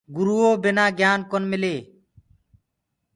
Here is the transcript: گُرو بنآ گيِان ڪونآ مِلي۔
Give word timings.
گُرو 0.15 0.41
بنآ 0.61 0.85
گيِان 0.97 1.19
ڪونآ 1.29 1.47
مِلي۔ 1.51 1.75